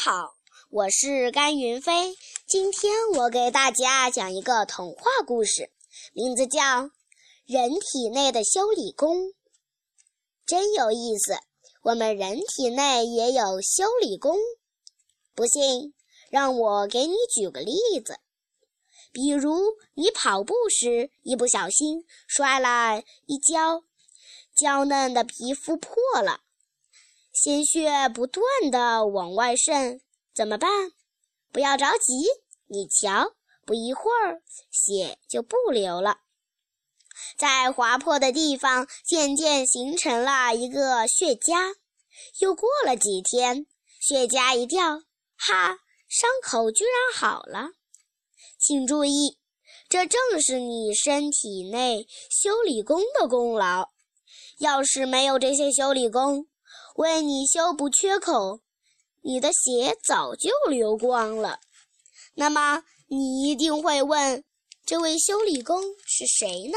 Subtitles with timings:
[0.00, 0.36] 好，
[0.70, 2.16] 我是甘云飞。
[2.46, 5.70] 今天我给大家讲一个童话故事，
[6.14, 6.60] 名字叫
[7.44, 9.28] 《人体内的修理工》。
[10.46, 11.36] 真有意思，
[11.82, 14.38] 我们人体内也有修理工。
[15.34, 15.92] 不信，
[16.30, 18.18] 让我给你举个例子。
[19.12, 19.60] 比如
[19.92, 23.84] 你跑步时一不小心摔了一跤，
[24.56, 26.40] 娇嫩的皮肤破了。
[27.42, 30.00] 鲜血不断的往外渗，
[30.32, 30.92] 怎么办？
[31.50, 32.22] 不要着急，
[32.68, 33.34] 你瞧，
[33.66, 36.18] 不一会儿血就不流了，
[37.36, 41.74] 在划破的地方渐渐形成了一个血痂。
[42.38, 43.66] 又过了几天，
[43.98, 45.00] 血痂一掉，
[45.36, 47.70] 哈，伤口居然好了。
[48.56, 49.36] 请注意，
[49.88, 53.90] 这正是你身体内修理工的功劳。
[54.58, 56.46] 要是没有这些修理工，
[56.96, 58.60] 为你修补缺口，
[59.22, 61.60] 你的血早就流光了。
[62.34, 64.44] 那么你一定会问，
[64.84, 66.74] 这位修理工是谁呢？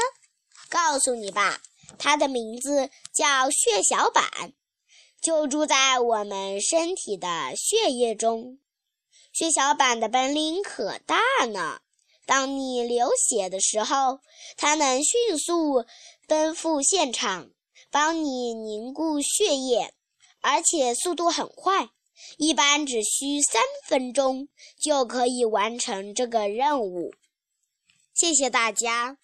[0.68, 1.60] 告诉你吧，
[1.98, 4.52] 他的名字叫血小板，
[5.20, 8.58] 就住在我们身体的血液中。
[9.32, 11.18] 血小板的本领可大
[11.52, 11.80] 呢。
[12.24, 14.20] 当你流血的时候，
[14.56, 15.84] 它能迅速
[16.26, 17.50] 奔赴现场，
[17.90, 19.94] 帮你凝固血液。
[20.48, 21.88] 而且速度很快，
[22.38, 24.46] 一般只需三分钟
[24.78, 27.12] 就可以完成这个任务。
[28.14, 29.18] 谢谢大家。